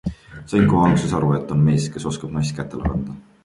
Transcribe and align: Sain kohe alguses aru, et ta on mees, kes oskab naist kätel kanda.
Sain 0.53 0.63
kohe 0.71 0.81
alguses 0.85 1.13
aru, 1.19 1.29
et 1.37 1.45
ta 1.51 1.57
on 1.59 1.63
mees, 1.67 1.87
kes 1.97 2.11
oskab 2.13 2.35
naist 2.39 2.59
kätel 2.61 2.87
kanda. 2.91 3.19